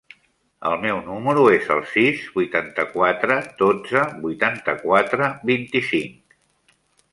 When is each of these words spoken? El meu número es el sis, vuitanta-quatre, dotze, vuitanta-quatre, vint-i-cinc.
El 0.69 0.77
meu 0.85 1.01
número 1.09 1.43
es 1.57 1.67
el 1.75 1.83
sis, 1.91 2.23
vuitanta-quatre, 2.39 3.37
dotze, 3.61 4.07
vuitanta-quatre, 4.25 5.31
vint-i-cinc. 5.53 6.39